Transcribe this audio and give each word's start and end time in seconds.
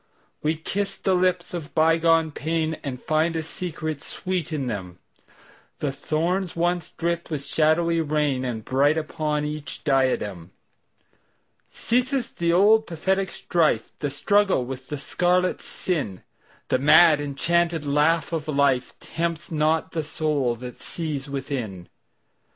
We 0.41 0.55
kiss 0.55 0.97
the 0.97 1.13
lips 1.13 1.53
of 1.53 1.75
bygone 1.75 2.31
painAnd 2.31 3.03
find 3.03 3.35
a 3.35 3.43
secret 3.43 4.01
sweet 4.01 4.51
in 4.51 4.65
them:The 4.65 5.91
thorns 5.91 6.55
once 6.55 6.89
dripped 6.89 7.29
with 7.29 7.45
shadowy 7.45 7.99
rainAre 7.99 8.65
bright 8.65 8.97
upon 8.97 9.45
each 9.45 9.83
diadem. 9.83 10.53
Ceases 11.69 12.31
the 12.31 12.51
old 12.51 12.87
pathetic 12.87 13.29
strife, 13.29 13.91
The 13.99 14.09
struggle 14.09 14.65
with 14.65 14.87
the 14.87 14.97
scarlet 14.97 15.61
sin:The 15.61 16.79
mad 16.79 17.21
enchanted 17.21 17.85
laugh 17.85 18.33
of 18.33 18.45
lifeTempts 18.47 19.51
not 19.51 19.91
the 19.91 20.01
soul 20.01 20.55
that 20.55 20.79
sees 20.81 21.29
within. 21.29 21.89